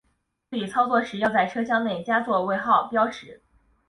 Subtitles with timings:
[0.49, 3.39] 具体操作时要在车厢内加座位号标识。